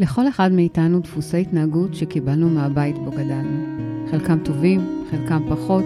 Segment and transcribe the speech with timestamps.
[0.00, 3.66] לכל אחד מאיתנו דפוסי התנהגות שקיבלנו מהבית בו גדלנו.
[4.10, 5.84] חלקם טובים, חלקם פחות,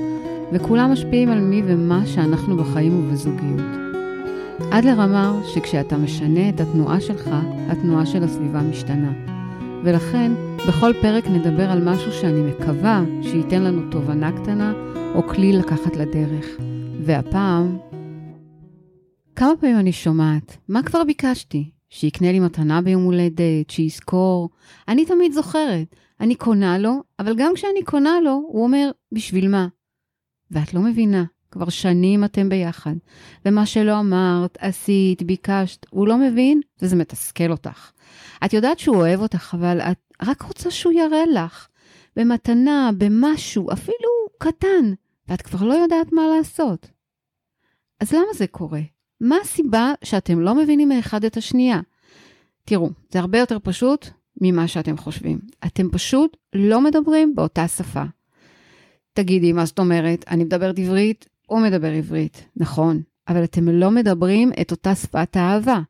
[0.52, 3.66] וכולם משפיעים על מי ומה שאנחנו בחיים ובזוגיות.
[4.70, 7.30] עד לרמה שכשאתה משנה את התנועה שלך,
[7.68, 9.12] התנועה של הסביבה משתנה.
[9.84, 10.32] ולכן,
[10.68, 14.72] בכל פרק נדבר על משהו שאני מקווה שייתן לנו תובנה קטנה
[15.14, 16.46] או כלי לקחת לדרך.
[17.00, 17.78] והפעם...
[19.36, 21.70] כמה פעמים אני שומעת, מה כבר ביקשתי?
[21.88, 24.50] שיקנה לי מתנה ביום הולדת, שיזכור.
[24.88, 25.96] אני תמיד זוכרת.
[26.20, 29.68] אני קונה לו, אבל גם כשאני קונה לו, הוא אומר, בשביל מה?
[30.50, 32.94] ואת לא מבינה, כבר שנים אתם ביחד,
[33.46, 37.90] ומה שלא אמרת, עשית, ביקשת, הוא לא מבין, וזה מתסכל אותך.
[38.44, 41.68] את יודעת שהוא אוהב אותך, אבל את רק רוצה שהוא יראה לך.
[42.16, 44.08] במתנה, במשהו, אפילו
[44.38, 44.94] קטן,
[45.28, 46.90] ואת כבר לא יודעת מה לעשות.
[48.00, 48.80] אז למה זה קורה?
[49.20, 51.80] מה הסיבה שאתם לא מבינים מאחד את השנייה?
[52.64, 54.06] תראו, זה הרבה יותר פשוט
[54.40, 55.38] ממה שאתם חושבים.
[55.66, 58.02] אתם פשוט לא מדברים באותה שפה.
[59.12, 60.24] תגידי, מה זאת אומרת?
[60.28, 62.48] אני מדברת עברית, הוא מדבר עברית.
[62.56, 65.80] נכון, אבל אתם לא מדברים את אותה שפת האהבה.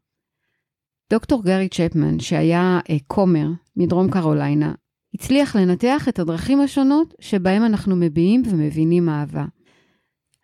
[1.11, 4.75] דוקטור גרי צ'פמן, שהיה אה, כומר מדרום קרוליינה,
[5.15, 9.45] הצליח לנתח את הדרכים השונות שבהם אנחנו מביעים ומבינים אהבה.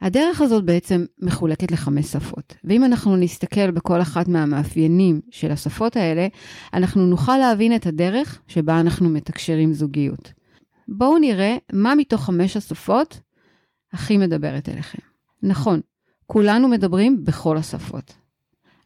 [0.03, 6.29] הדרך הזאת בעצם מחולקת לחמש שפות, ואם אנחנו נסתכל בכל אחת מהמאפיינים של השפות האלה,
[6.75, 10.33] אנחנו נוכל להבין את הדרך שבה אנחנו מתקשרים זוגיות.
[10.89, 13.21] בואו נראה מה מתוך חמש השפות
[13.93, 14.99] הכי מדברת אליכם.
[15.43, 15.81] נכון,
[16.27, 18.15] כולנו מדברים בכל השפות,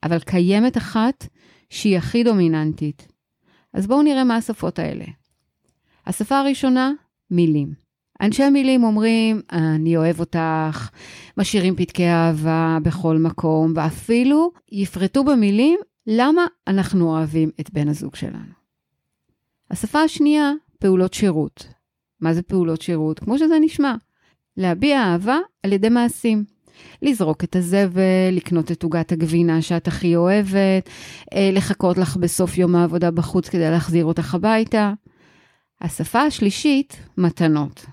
[0.02, 1.26] אבל קיימת אחת
[1.70, 3.08] שהיא הכי דומיננטית.
[3.72, 5.04] אז בואו נראה מה השפות האלה.
[6.06, 6.92] השפה הראשונה,
[7.30, 7.83] מילים.
[8.24, 10.90] אנשי המילים אומרים, אני אוהב אותך,
[11.36, 18.54] משאירים פתקי אהבה בכל מקום, ואפילו יפרטו במילים למה אנחנו אוהבים את בן הזוג שלנו.
[19.70, 21.66] השפה השנייה, פעולות שירות.
[22.20, 23.18] מה זה פעולות שירות?
[23.18, 23.94] כמו שזה נשמע.
[24.56, 26.44] להביע אהבה על ידי מעשים.
[27.02, 30.88] לזרוק את הזבל, לקנות את עוגת הגבינה שאת הכי אוהבת,
[31.34, 34.92] אה, לחכות לך בסוף יום העבודה בחוץ כדי להחזיר אותך הביתה.
[35.80, 37.86] השפה השלישית, מתנות.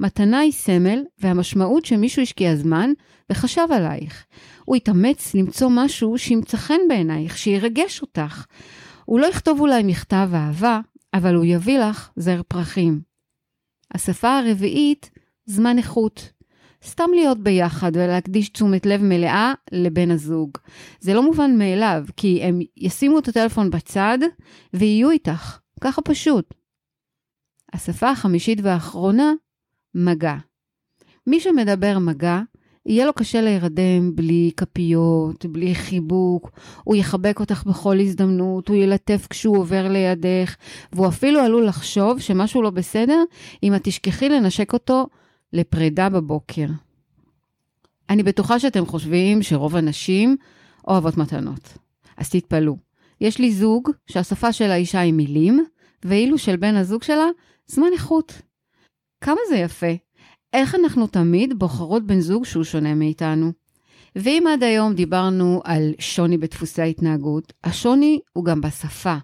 [0.00, 2.90] מתנה היא סמל, והמשמעות שמישהו השקיע זמן
[3.30, 4.24] וחשב עלייך.
[4.64, 8.46] הוא התאמץ למצוא משהו שימצא חן בעינייך, שירגש אותך.
[9.04, 10.80] הוא לא יכתוב אולי מכתב אהבה,
[11.14, 13.00] אבל הוא יביא לך זר פרחים.
[13.94, 15.10] השפה הרביעית,
[15.46, 16.32] זמן איכות.
[16.84, 20.50] סתם להיות ביחד ולהקדיש תשומת לב מלאה לבן הזוג.
[21.00, 24.18] זה לא מובן מאליו, כי הם ישימו את הטלפון בצד
[24.74, 25.58] ויהיו איתך.
[25.80, 26.54] ככה פשוט.
[27.72, 29.32] השפה החמישית והאחרונה,
[29.94, 30.34] מגע.
[31.26, 32.40] מי שמדבר מגע,
[32.86, 36.50] יהיה לו קשה להירדם בלי כפיות, בלי חיבוק,
[36.84, 40.56] הוא יחבק אותך בכל הזדמנות, הוא ילטף כשהוא עובר לידך,
[40.92, 43.22] והוא אפילו עלול לחשוב שמשהו לא בסדר
[43.62, 45.06] אם את תשכחי לנשק אותו
[45.52, 46.66] לפרידה בבוקר.
[48.10, 50.36] אני בטוחה שאתם חושבים שרוב הנשים
[50.88, 51.78] אוהבות מתנות.
[52.16, 52.76] אז תתפלאו.
[53.20, 55.64] יש לי זוג שהשפה של האישה היא מילים,
[56.04, 57.26] ואילו של בן הזוג שלה,
[57.66, 58.42] זמן איכות.
[59.20, 59.92] כמה זה יפה.
[60.52, 63.52] איך אנחנו תמיד בוחרות בן זוג שהוא שונה מאיתנו.
[64.16, 69.16] ואם עד היום דיברנו על שוני בדפוסי ההתנהגות, השוני הוא גם בשפה.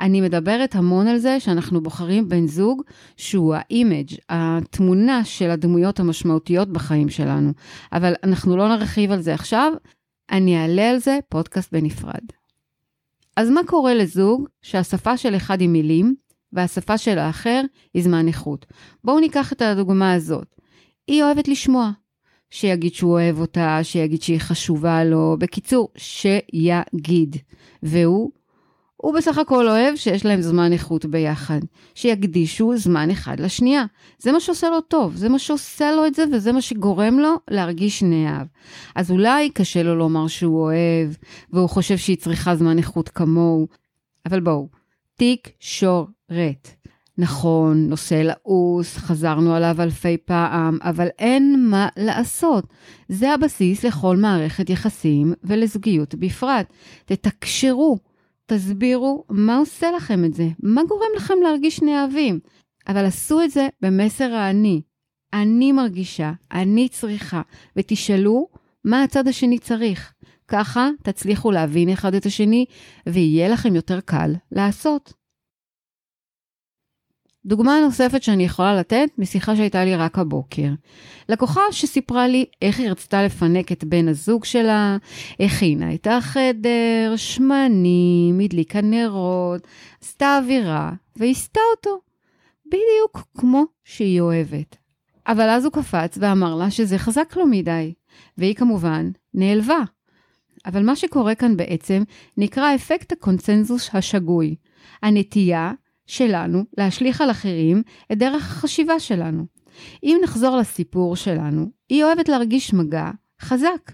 [0.00, 2.82] אני מדברת המון על זה שאנחנו בוחרים בן זוג
[3.16, 7.52] שהוא ה image, התמונה של הדמויות המשמעותיות בחיים שלנו.
[7.92, 9.72] אבל אנחנו לא נרחיב על זה עכשיו,
[10.30, 12.24] אני אעלה על זה פודקאסט בנפרד.
[13.36, 16.14] אז מה קורה לזוג שהשפה של אחד היא מילים,
[16.54, 17.60] והשפה של האחר
[17.94, 18.66] היא זמן איכות.
[19.04, 20.54] בואו ניקח את הדוגמה הזאת.
[21.06, 21.90] היא אוהבת לשמוע.
[22.50, 25.36] שיגיד שהוא אוהב אותה, שיגיד שהיא חשובה לו.
[25.38, 27.36] בקיצור, שיגיד.
[27.82, 28.30] והוא?
[28.96, 31.60] הוא בסך הכל אוהב שיש להם זמן איכות ביחד.
[31.94, 33.84] שיקדישו זמן אחד לשנייה.
[34.18, 37.34] זה מה שעושה לו טוב, זה מה שעושה לו את זה וזה מה שגורם לו
[37.50, 38.46] להרגיש נאהב.
[38.94, 41.14] אז אולי קשה לו לומר שהוא אוהב,
[41.52, 43.66] והוא חושב שהיא צריכה זמן איכות כמוהו.
[44.26, 44.68] אבל בואו,
[45.14, 45.48] תיק
[46.30, 46.68] רט.
[47.18, 52.64] נכון, נושא לעוס, חזרנו עליו אלפי פעם, אבל אין מה לעשות.
[53.08, 56.72] זה הבסיס לכל מערכת יחסים ולזוגיות בפרט.
[57.04, 57.98] תתקשרו,
[58.46, 62.40] תסבירו מה עושה לכם את זה, מה גורם לכם להרגיש נאהבים.
[62.88, 64.82] אבל עשו את זה במסר האני.
[65.32, 67.42] אני מרגישה, אני צריכה,
[67.76, 68.48] ותשאלו
[68.84, 70.12] מה הצד השני צריך.
[70.48, 72.64] ככה תצליחו להבין אחד את השני,
[73.06, 75.23] ויהיה לכם יותר קל לעשות.
[77.46, 80.68] דוגמה נוספת שאני יכולה לתת משיחה שהייתה לי רק הבוקר.
[81.28, 84.96] לקוחה שסיפרה לי איך היא רצתה לפנק את בן הזוג שלה,
[85.40, 89.66] הכינה את החדר, שמנים, הדליקה נרות,
[90.02, 92.00] עשתה אווירה והסתה אותו.
[92.66, 94.76] בדיוק כמו שהיא אוהבת.
[95.26, 97.94] אבל אז הוא קפץ ואמר לה שזה חזק לו מדי,
[98.38, 99.78] והיא כמובן נעלבה.
[100.66, 102.02] אבל מה שקורה כאן בעצם
[102.36, 104.54] נקרא אפקט הקונצנזוס השגוי,
[105.02, 105.72] הנטייה
[106.06, 109.46] שלנו להשליך על אחרים את דרך החשיבה שלנו.
[110.02, 113.10] אם נחזור לסיפור שלנו, היא אוהבת להרגיש מגע
[113.40, 113.92] חזק.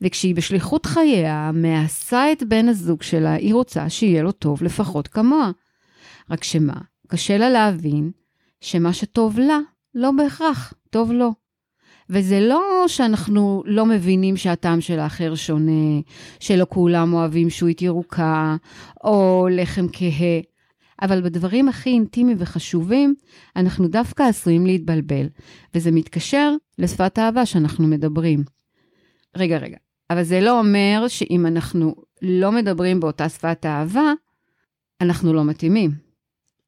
[0.00, 5.50] וכשהיא בשליחות חייה, מעשה את בן הזוג שלה, היא רוצה שיהיה לו טוב לפחות כמוה.
[6.30, 8.10] רק שמה, קשה לה להבין
[8.60, 9.58] שמה שטוב לה,
[9.94, 11.32] לא בהכרח טוב לו.
[12.10, 16.00] וזה לא שאנחנו לא מבינים שהטעם של האחר שונה,
[16.40, 18.56] שלא כולם אוהבים שועית ירוקה,
[19.04, 20.40] או לחם כהה.
[21.02, 23.14] אבל בדברים הכי אינטימיים וחשובים,
[23.56, 25.26] אנחנו דווקא עשויים להתבלבל,
[25.74, 28.44] וזה מתקשר לשפת האהבה שאנחנו מדברים.
[29.36, 29.76] רגע, רגע,
[30.10, 34.12] אבל זה לא אומר שאם אנחנו לא מדברים באותה שפת האהבה,
[35.00, 35.90] אנחנו לא מתאימים.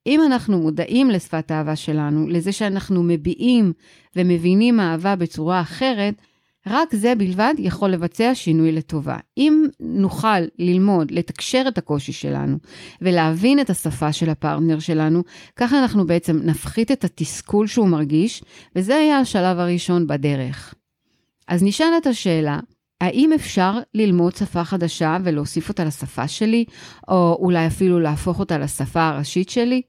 [0.06, 3.72] אם אנחנו מודעים לשפת האהבה שלנו, לזה שאנחנו מביעים
[4.16, 6.14] ומבינים אהבה בצורה אחרת,
[6.66, 9.16] רק זה בלבד יכול לבצע שינוי לטובה.
[9.36, 12.56] אם נוכל ללמוד, לתקשר את הקושי שלנו
[13.00, 15.22] ולהבין את השפה של הפרטנר שלנו,
[15.56, 18.42] ככה אנחנו בעצם נפחית את התסכול שהוא מרגיש,
[18.76, 20.74] וזה היה השלב הראשון בדרך.
[21.48, 22.60] אז נשאלת השאלה,
[23.00, 26.64] האם אפשר ללמוד שפה חדשה ולהוסיף אותה לשפה שלי,
[27.08, 29.82] או אולי אפילו להפוך אותה לשפה הראשית שלי?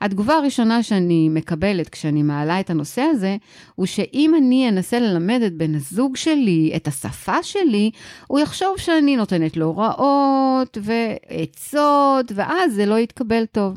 [0.00, 3.36] התגובה הראשונה שאני מקבלת כשאני מעלה את הנושא הזה,
[3.74, 7.90] הוא שאם אני אנסה ללמד את בן הזוג שלי את השפה שלי,
[8.26, 13.76] הוא יחשוב שאני נותנת לו הוראות ועצות, ואז זה לא יתקבל טוב.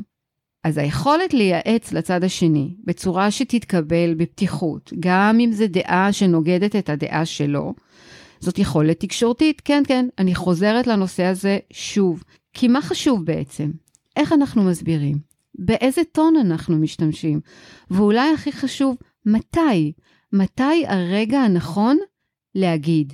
[0.64, 7.26] אז היכולת לייעץ לצד השני בצורה שתתקבל בפתיחות, גם אם זו דעה שנוגדת את הדעה
[7.26, 7.74] שלו,
[8.42, 9.62] זאת יכולת תקשורתית.
[9.64, 12.24] כן, כן, אני חוזרת לנושא הזה שוב.
[12.52, 13.70] כי מה חשוב בעצם?
[14.16, 15.18] איך אנחנו מסבירים?
[15.54, 17.40] באיזה טון אנחנו משתמשים,
[17.90, 18.96] ואולי הכי חשוב,
[19.26, 19.92] מתי?
[20.32, 21.98] מתי הרגע הנכון
[22.54, 23.12] להגיד?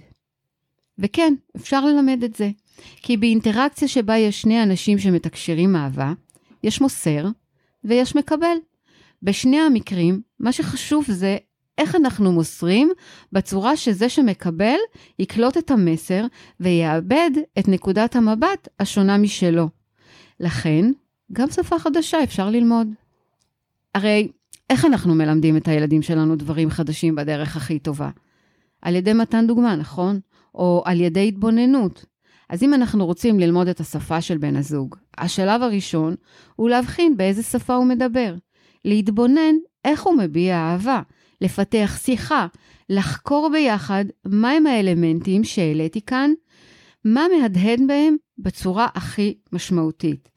[0.99, 2.51] וכן, אפשר ללמד את זה.
[2.97, 6.13] כי באינטראקציה שבה יש שני אנשים שמתקשרים אהבה,
[6.63, 7.27] יש מוסר
[7.85, 8.57] ויש מקבל.
[9.23, 11.37] בשני המקרים, מה שחשוב זה
[11.79, 12.91] איך אנחנו מוסרים
[13.33, 14.77] בצורה שזה שמקבל
[15.19, 16.25] יקלוט את המסר
[16.61, 19.69] ויאבד את נקודת המבט השונה משלו.
[20.41, 20.85] לכן,
[21.33, 22.89] גם שפה חדשה אפשר ללמוד.
[23.95, 24.29] הרי
[24.71, 28.11] איך אנחנו מלמדים את הילדים שלנו דברים חדשים בדרך הכי טובה?
[28.83, 30.21] על ידי מתן דוגמה, נכון?
[30.55, 32.05] או על ידי התבוננות.
[32.49, 36.15] אז אם אנחנו רוצים ללמוד את השפה של בן הזוג, השלב הראשון
[36.57, 38.35] הוא להבחין באיזה שפה הוא מדבר.
[38.85, 39.55] להתבונן
[39.85, 41.01] איך הוא מביע אהבה,
[41.41, 42.47] לפתח שיחה,
[42.89, 46.31] לחקור ביחד מהם האלמנטים שהעליתי כאן,
[47.05, 50.29] מה מהדהד בהם בצורה הכי משמעותית.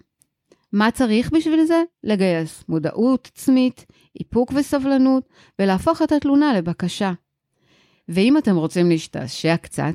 [0.73, 1.83] מה צריך בשביל זה?
[2.03, 3.85] לגייס מודעות עצמית,
[4.19, 7.11] איפוק וסבלנות, ולהפוך את התלונה לבקשה.
[8.09, 9.93] ואם אתם רוצים להשתעשע קצת,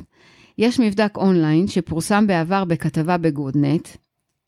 [0.59, 3.88] יש מבדק אונליין שפורסם בעבר בכתבה בגודנט.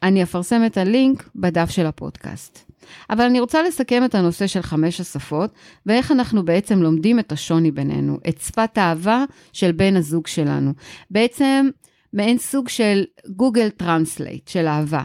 [0.03, 2.69] אני אפרסם את הלינק בדף של הפודקאסט.
[3.11, 5.53] אבל אני רוצה לסכם את הנושא של חמש השפות,
[5.87, 10.73] ואיך אנחנו בעצם לומדים את השוני בינינו, את שפת האהבה של בן הזוג שלנו.
[11.11, 11.69] בעצם
[12.13, 13.05] מעין סוג של
[13.37, 15.05] Google Translate של אהבה.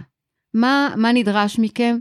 [0.53, 1.97] מה, מה נדרש מכם?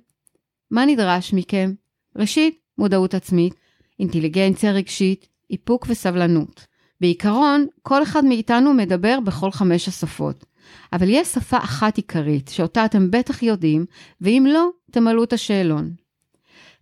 [0.70, 1.72] מה נדרש מכם?
[2.16, 3.54] ראשית, מודעות עצמית,
[4.00, 6.66] אינטליגנציה רגשית, איפוק וסבלנות.
[7.00, 10.44] בעיקרון, כל אחד מאיתנו מדבר בכל חמש השפות.
[10.92, 13.86] אבל יש שפה אחת עיקרית, שאותה אתם בטח יודעים,
[14.20, 15.90] ואם לא, תמלאו את השאלון.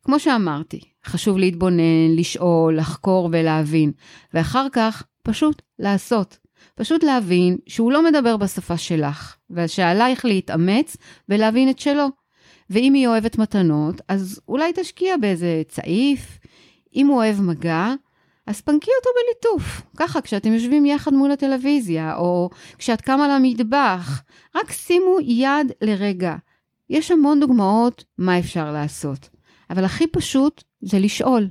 [0.04, 3.92] כמו שאמרתי, חשוב להתבונן, לשאול, לחקור ולהבין,
[4.34, 6.38] ואחר כך פשוט לעשות.
[6.75, 10.96] פשוט להבין שהוא לא מדבר בשפה שלך, ושעלייך להתאמץ
[11.28, 12.06] ולהבין את שלו.
[12.70, 16.38] ואם היא אוהבת מתנות, אז אולי תשקיע באיזה צעיף.
[16.94, 17.94] אם הוא אוהב מגע,
[18.50, 19.83] אז פנקי אותו בליטוף.
[19.97, 24.23] ככה, כשאתם יושבים יחד מול הטלוויזיה, או כשאת קמה למטבח,
[24.57, 26.37] רק שימו יד לרגע.
[26.90, 29.28] יש המון דוגמאות מה אפשר לעשות,
[29.71, 31.49] אבל הכי פשוט זה לשאול,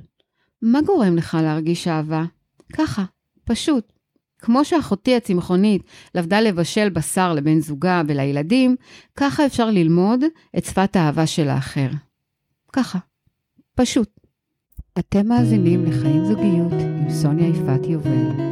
[0.62, 2.24] מה גורם לך להרגיש אהבה?
[2.72, 3.04] ככה,
[3.44, 3.92] פשוט.
[4.38, 5.82] כמו שאחותי הצמחונית
[6.14, 8.76] למדה לבשל בשר לבן זוגה ולילדים,
[9.16, 10.20] ככה אפשר ללמוד
[10.58, 11.88] את שפת האהבה של האחר.
[12.72, 12.98] ככה.
[13.74, 14.19] פשוט.
[15.00, 18.50] אתם מאזינים לחיים זוגיות עם סוניה יפעת יובל.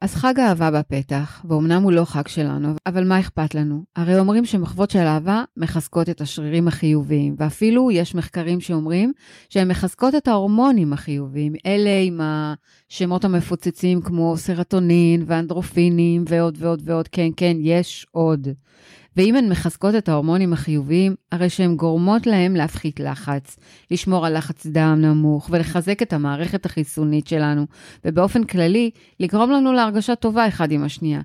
[0.00, 3.84] אז חג אהבה בפתח, ואומנם הוא לא חג שלנו, אבל מה אכפת לנו?
[3.96, 9.12] הרי אומרים שמחוות של אהבה מחזקות את השרירים החיוביים, ואפילו יש מחקרים שאומרים
[9.48, 17.08] שהן מחזקות את ההורמונים החיוביים, אלה עם השמות המפוצצים כמו סרטונין ואנדרופינים ועוד ועוד ועוד,
[17.08, 18.48] כן, כן, יש עוד.
[19.16, 23.58] ואם הן מחזקות את ההורמונים החיוביים, הרי שהן גורמות להם להפחית לחץ,
[23.90, 27.66] לשמור על לחץ דם נמוך ולחזק את המערכת החיסונית שלנו,
[28.04, 28.90] ובאופן כללי,
[29.20, 31.20] לגרום לנו להרגשה טובה אחד עם השנייה.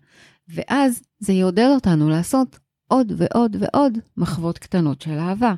[0.50, 5.54] ואז זה יעודד אותנו לעשות עוד ועוד ועוד מחוות קטנות של אהבה.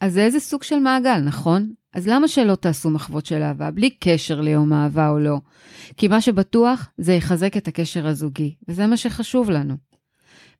[0.00, 1.72] אז זה איזה סוג של מעגל, נכון?
[1.94, 5.38] אז למה שלא תעשו מחוות של אהבה, בלי קשר ליום אהבה או לא?
[5.96, 9.87] כי מה שבטוח, זה יחזק את הקשר הזוגי, וזה מה שחשוב לנו.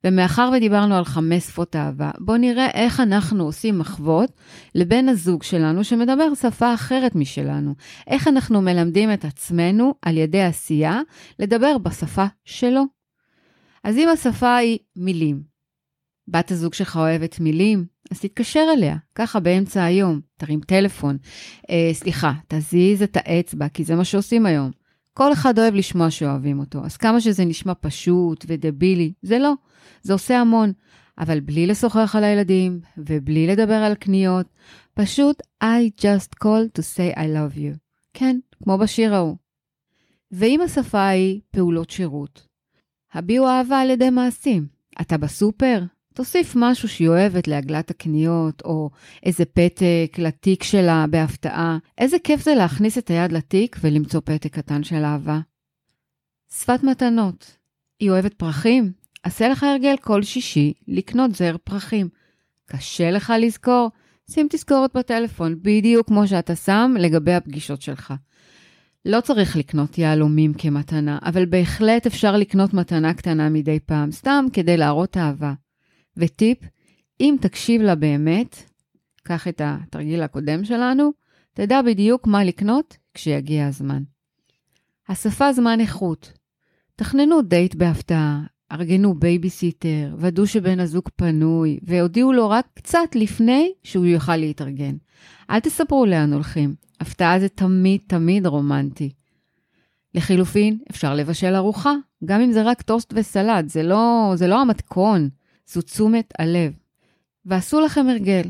[0.03, 4.31] ומאחר ודיברנו על חמש שפות אהבה, בואו נראה איך אנחנו עושים מחוות
[4.75, 7.75] לבן הזוג שלנו שמדבר שפה אחרת משלנו.
[8.07, 11.01] איך אנחנו מלמדים את עצמנו על ידי עשייה
[11.39, 12.83] לדבר בשפה שלו.
[13.83, 15.43] אז אם השפה היא מילים,
[16.27, 21.17] בת הזוג שלך אוהבת מילים, אז תתקשר אליה, ככה באמצע היום, תרים טלפון.
[21.69, 24.71] אה, סליחה, תזיז את האצבע, כי זה מה שעושים היום.
[25.19, 29.53] כל אחד אוהב לשמוע שאוהבים אותו, אז כמה שזה נשמע פשוט ודבילי, זה לא.
[30.01, 30.71] זה עושה המון,
[31.17, 34.45] אבל בלי לשוחח על הילדים ובלי לדבר על קניות,
[34.93, 37.77] פשוט I just call to say I love you.
[38.13, 39.37] כן, כמו בשיר ההוא.
[40.31, 42.47] ואם השפה היא פעולות שירות,
[43.13, 44.67] הביעו אהבה על ידי מעשים.
[45.01, 45.83] אתה בסופר?
[46.19, 48.89] תוסיף משהו שהיא אוהבת לעגלת הקניות, או
[49.23, 51.77] איזה פתק לתיק שלה בהפתעה.
[51.97, 55.39] איזה כיף זה להכניס את היד לתיק ולמצוא פתק קטן של אהבה.
[56.53, 57.57] שפת מתנות.
[57.99, 58.91] היא אוהבת פרחים?
[59.23, 62.09] עשה לך הרגל כל שישי לקנות זר פרחים.
[62.65, 63.89] קשה לך לזכור?
[64.31, 68.13] שים תזכורת בטלפון, בדיוק כמו שאתה שם לגבי הפגישות שלך.
[69.05, 74.77] לא צריך לקנות יהלומים כמתנה, אבל בהחלט אפשר לקנות מתנה קטנה מדי פעם, סתם כדי
[74.77, 75.53] להראות אהבה.
[76.19, 76.57] וטיפ,
[77.19, 78.55] אם תקשיב לה באמת,
[79.23, 81.11] קח את התרגיל הקודם שלנו,
[81.53, 84.03] תדע בדיוק מה לקנות כשיגיע הזמן.
[85.07, 86.33] השפה זמן איכות.
[86.95, 94.05] תכננו דייט בהפתעה, ארגנו בייביסיטר, ודאו שבן הזוג פנוי, והודיעו לו רק קצת לפני שהוא
[94.05, 94.95] יוכל להתארגן.
[95.49, 99.11] אל תספרו לאן הולכים, הפתעה זה תמיד תמיד רומנטי.
[100.15, 101.93] לחילופין, אפשר לבשל ארוחה,
[102.25, 105.29] גם אם זה רק טוסט וסלט, זה לא, זה לא המתכון,
[105.71, 106.73] זו תשומת הלב.
[107.45, 108.43] ועשו לכם הרגל,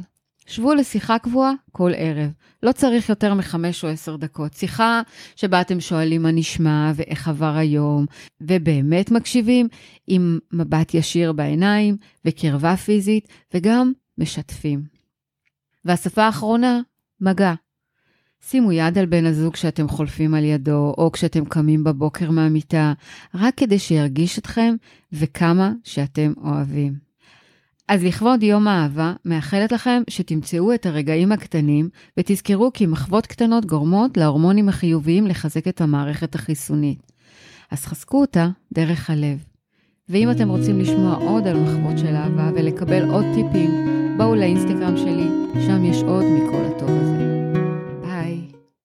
[0.48, 2.32] שבו לשיחה קבועה כל ערב.
[2.64, 4.54] לא צריך יותר מחמש או עשר דקות.
[4.54, 5.02] שיחה
[5.36, 8.06] שבה אתם שואלים מה נשמע ואיך עבר היום,
[8.42, 9.68] ובאמת מקשיבים
[10.08, 14.84] עם מבט ישיר בעיניים וקרבה פיזית, וגם משתפים.
[15.86, 16.82] והשפה האחרונה,
[17.22, 17.54] מגע.
[18.42, 22.94] שימו יד על בן הזוג שאתם חולפים על ידו, או כשאתם קמים בבוקר מהמיטה,
[23.36, 24.76] רק כדי שירגיש אתכם
[25.14, 27.09] וכמה שאתם אוהבים.
[27.90, 34.18] אז לכבוד יום האהבה, מאחלת לכם שתמצאו את הרגעים הקטנים ותזכרו כי מחוות קטנות גורמות
[34.18, 37.12] להורמונים החיוביים לחזק את המערכת החיסונית.
[37.72, 39.44] אז חזקו אותה דרך הלב.
[40.10, 43.72] ואם אתם רוצים לשמוע עוד על מחוות של אהבה ולקבל עוד טיפים,
[44.18, 45.28] בואו לאינסטגרם שלי,
[45.68, 47.39] שם יש עוד מכל הטוב הזה.